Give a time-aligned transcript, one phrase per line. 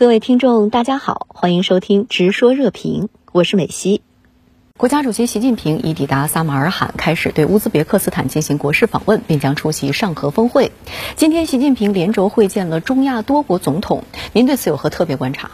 [0.00, 4.00] 各位听众，大家好，欢迎收听《直说热评》，我是美西。
[4.78, 10.72] 国家主席习近平已抵达撒马尔罕，开始对乌兹别克斯坦进行国事访问，并将出席上合峰会。
[11.16, 15.50] 今天，习近平连轴会见了中亚多国总统，您对此有何特别观察？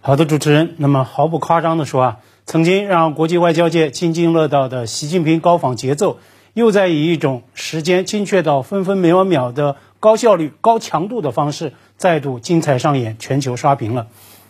[0.00, 0.74] 好的，主持人。
[0.78, 2.16] 那么毫不夸张地说啊，
[2.46, 6.18] 曾经让国际外交界津津乐道的习近平高访节奏，
[6.52, 11.74] 又在以一种时间精确到分分秒秒的高效率、高强度的方式。
[12.04, 14.08] 再度精彩上演，全球刷屏了。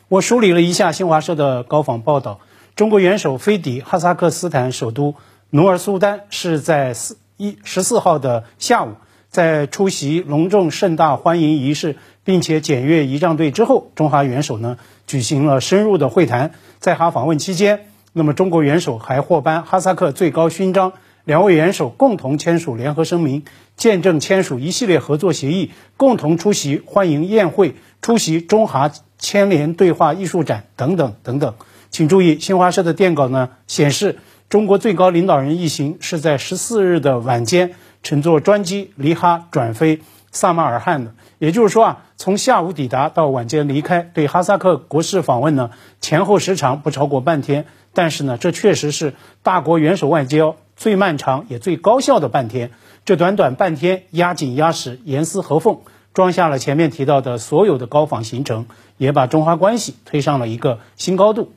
[0.09, 2.41] 我梳理了一下新华社的高访报道：
[2.75, 5.15] 中国元首飞抵哈萨克斯坦首都
[5.51, 8.95] 努尔苏丹，是在四一十四号的下午，
[9.29, 14.77] 在出席隆重盛大欢迎仪式，并且检阅仪仗队之后，中哈元首呢
[15.07, 16.55] 举行了深入的会谈。
[16.81, 20.95] 在哈访问期间，那么中国元首还获颁哈萨克最高勋章。
[21.25, 23.45] 两位元首共同签署联合声明，
[23.77, 31.55] 见证签署一系列合作协议，共同出席欢迎宴会，出席中哈牵连对话艺术展等等等等。
[31.91, 34.19] 请注意，新华社的电稿呢显示，
[34.51, 41.15] 中国最高领导人一行是在十四日的晚间乘坐专机离哈转飞萨马尔罕的。
[41.39, 45.71] 也就是说啊，从下午抵达到晚间离开，对哈萨克国事访问呢
[46.03, 47.65] 前后时长不超过半天。
[47.95, 50.57] 但是呢，这确实是大国元首外交。
[50.77, 52.71] 最漫长也最高效的半天，
[53.05, 55.81] 这短短半天压紧压实、严丝合缝，
[56.13, 61.53] 装下了前面提到的所有的高仿行程，也把中华关系推上了一个新高度。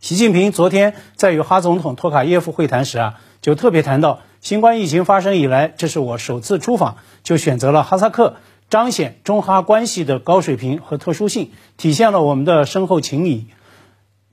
[0.00, 8.36] 习近平昨天在与哈总统托卡耶夫会谈时啊，就特别谈到，新冠疫情发生以来，这是我首次出访，就选择了哈萨克，
[8.68, 13.46] 彰显中哈关系的高水平和特殊性，体现了我们的深厚情谊。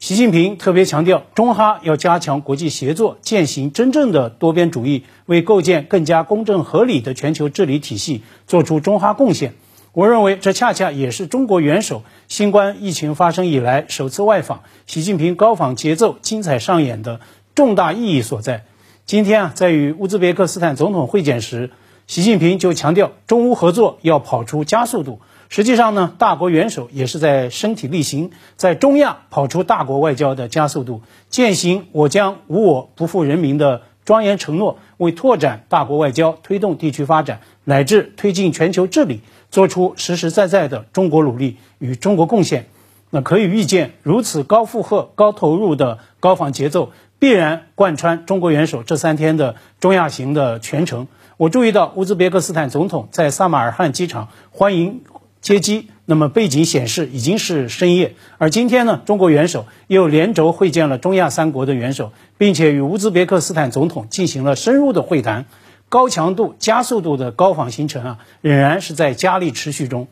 [0.04, 9.54] 习近平特别强调，中哈要加强国际协作，践行真正的多边主义，为构建更加公正合理的全球治理体系做出中哈贡献。
[9.94, 17.22] 我认为，这恰恰也是中国元首新冠疫情发生以来首次外访，习近平高访节奏精彩上演的
[17.56, 18.66] 重大意义所在。
[19.06, 21.72] 今天啊，在与乌兹别克斯坦总统会见时，
[22.08, 25.22] 习近平就强调，中乌合作要跑出加速度。
[25.54, 39.22] 实际上呢，大国元首也是在身体力行，在中亚跑出大国外交的加速度，践行“我将无我不负人民”的庄严承诺，为拓展大国外交、推动地区发展乃至推进全球治理，
[39.52, 42.66] 做出实实在在的中国努力与中国贡献。
[43.12, 51.08] 那可以预见，如此高负荷、高投入的高访节奏，必然贯穿中国元首这三天的中亚行的全程。
[51.38, 55.02] 我注意到，乌兹别克斯坦总统在萨马尔罕机场欢迎。
[55.44, 58.16] 接机，那么背景显示已经是深夜。
[58.38, 65.44] 而今天呢，中国元首又连轴会见了中亚三国的元首，并且与乌兹别克斯坦总统进行了深入的会谈，
[65.90, 70.08] 高强度、加速度的高访行程啊，仍然是在加力持续中。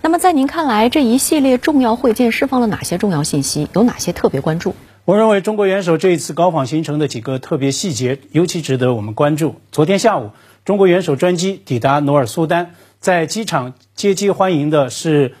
[0.00, 3.66] 那么，在您看来，这一系列重要会见释放了哪些重要信息？
[3.74, 4.76] 有哪些特别关注？
[5.04, 9.56] 我认为，中国元首这一次高访行程的几个特别细节尤其值得我们关注。
[9.72, 10.30] 昨天下午，
[10.64, 12.76] 中国元首专机抵达努尔苏丹。
[13.04, 15.34] 在机场接机欢迎的是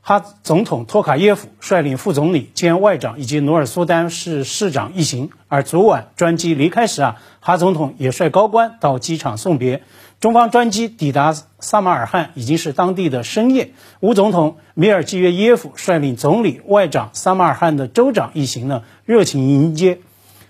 [0.00, 5.30] 哈总统托卡耶夫率领副总理兼外长以及努尔苏丹市市长一行。
[5.46, 9.84] 而昨晚专机离开时啊，哈总统也率高官到机场送别。
[10.18, 13.70] 中方专机抵达萨马尔罕已经是当地的深夜。
[14.00, 20.00] 吴总统米尔基约耶夫率领总理、外长、萨马尔罕的州长一行呢，热情迎接。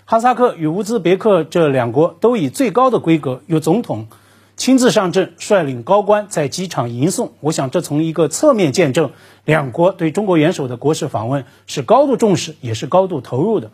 [0.05, 4.07] 哈萨克与乌兹别克这两国都以最高的规格由总统。
[4.57, 7.33] 亲自上阵，率领高官在机场迎送。
[7.41, 9.11] 我想，这从一个侧面见证，
[9.43, 13.71] 两国对中国元首的国事访问是高度重视，也是高度投入的。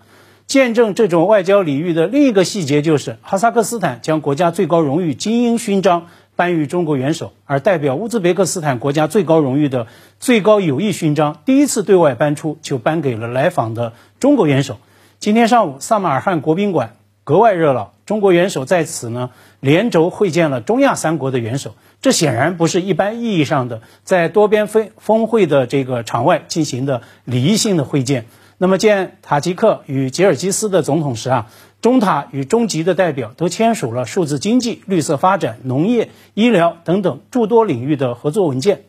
[0.48, 9.86] 见证这种外交礼遇的另一个细节，就是哈萨克斯坦将国家最高荣誉精英勋章颁予中国元首，而代表乌兹别克斯坦国家最高荣誉的
[10.20, 14.78] 最高友谊勋章，第一次对外颁出，就颁给了来访的中国元首。
[15.20, 16.96] 今天上午，萨马尔罕国宾馆。
[17.24, 28.26] 格外热闹，中国元首在此呢连轴会见了中亚三国的元首，这显然不是一般意义上的在多边峰峰会的这个场外进行的礼仪性的会见。
[28.58, 31.52] 那么见塔吉克与吉尔吉斯的总统时啊，
[31.82, 38.84] 中塔与中吉的代表都签署了数字经济、绿色发展、农业、医疗等等诸多领域的合作文件。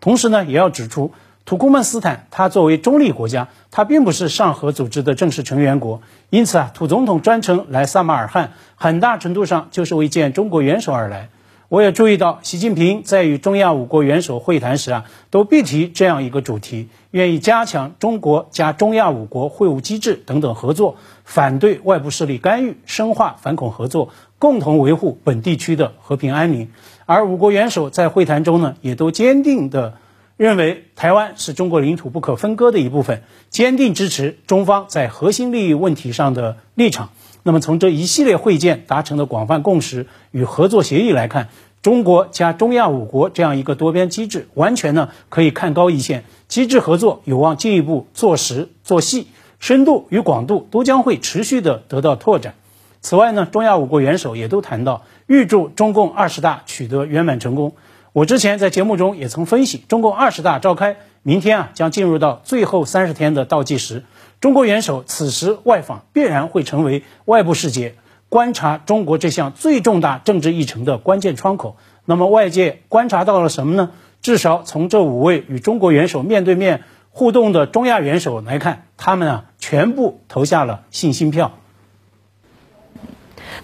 [0.00, 1.12] 同时呢，也要指出。
[1.44, 6.00] 土库曼斯坦，它作为中立国家，它并不是上合组织的正式成员国，
[6.30, 11.30] 因此啊，土总统专程来萨马尔罕，很大程度上就是为见中国元首而来。
[11.68, 26.70] 我也注意到，习近平在与中亚五国元首会谈时啊，都必提这样一个主题：愿意加强中国加中亚五国会晤机制等等合作，反对外部势力干预，深化反恐合作，共同维护本地区的和平安宁。
[27.06, 29.94] 而五国元首在会谈中呢，也都坚定的。
[30.42, 37.10] 认为台湾是中国领土不可分割的一部分，坚定支持中方在核心利益问题上的立场。
[37.44, 41.50] 那么从这一系列会见达成的广泛共识与合作协议来看，
[41.80, 49.28] 中国加中亚五国这样一个多边机制，完全呢可以看高一线，机制合作有望进一步做实做细，
[49.60, 52.54] 深度与广度都将会持续的得到拓展。
[53.00, 57.76] 此外呢，中亚五国元首也都谈到，预祝中共二十大取得圆满成功。
[58.12, 64.04] 我之前在节目中也曾分析，中共二十大召开，明天啊将进入到最后三十天的倒计时。
[64.38, 67.94] 中国元首此时外访，必然会成为外部世界
[68.28, 71.76] 观察中国这项最重大政治议程的关键窗口。
[72.04, 73.92] 那么外界观察到了什么呢？
[74.20, 81.52] 至少从这五位与中国元首面对面互动的中亚元首来看，他们啊全部投下了信心票。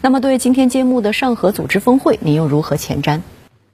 [0.00, 3.20] 那么对今天揭幕的上合组织峰会，您又如何前瞻？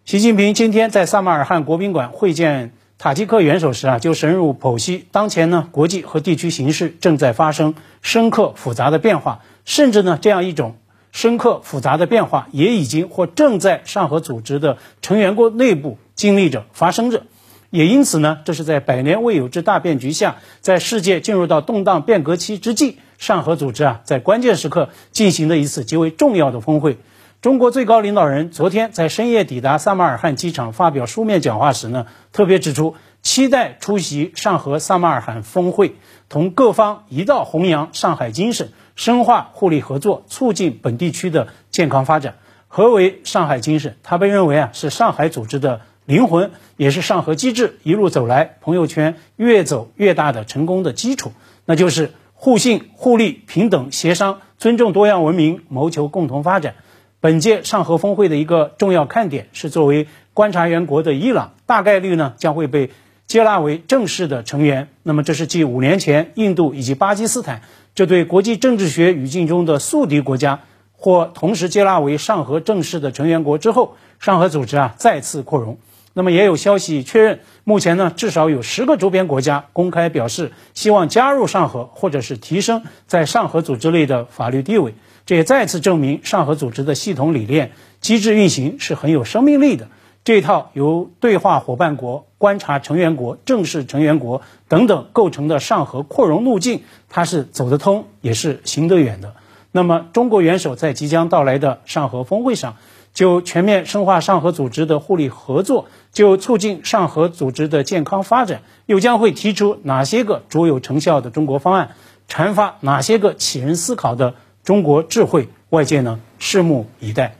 [0.05, 2.73] 习近平今天在萨马尔罕国宾馆会见。
[2.99, 10.77] 塔吉克元首时啊，就深入剖析当前呢国际和地区形势正在发生深刻复杂的变化，甚至呢这样一种
[11.11, 17.23] 深刻复杂的变化也已经或正在上合组织的成员国内部经历着发生着，
[17.71, 26.99] 也因此呢，这是在百年未有之大变局下，在世界进入到动荡变革期之际，上合组织啊在关键时刻进行的一次极为重要的峰会。
[27.44, 35.96] 中国最高领导人昨天在深夜抵达萨马尔罕机场发表书面讲话时呢，特别指出，期待出席上合萨马尔罕峰会，
[36.31, 42.37] 同各方一道弘扬上海精神，深化互利合作，促进本地区的健康发展。
[42.67, 43.99] 何为上海精神？
[44.02, 51.31] 它被认为啊是上海组织的灵魂，也是上合机制一路走来朋友圈越走越大的成功的基础。
[51.67, 56.76] 那就是互信、互利、平等、协商，尊重多样文明，谋求共同发展。
[57.25, 62.91] 本届上合峰会的一个重要看点是，作为观察员国的伊朗大概率呢将会被
[63.26, 64.88] 接纳为正式的成员。
[65.03, 67.62] 那么，这是继五年前印度以及巴基斯坦
[67.94, 75.79] 这对国际政治学语境中的宿敌国家或同时接纳为上合正式的成员国之后，上合组织啊再次扩容。
[76.12, 84.94] 那么，也有消息确认，目前呢至少有十个周边国家公开表示希望加入上合，或者是提升在上合组织内的法律地位。
[85.26, 89.88] 这也再次证明上合组织的系统理念、机制运行是很有生命力的。
[90.23, 99.35] 这套由对话伙伴国、观察成员国、正式成员国等等构成的上合扩容路径，它是走得通，也是行得远的。
[99.71, 102.76] 那么，中国元首在即将到来的上合峰会上，
[103.12, 111.91] 就全面深化上合组织的互利合作，就促进上合组织的健康发展，又将会提出哪些个卓有成效的中国方案，
[112.29, 114.35] 阐发哪些个启人思考的？
[114.64, 117.37] 中国智慧，外界呢拭目以待。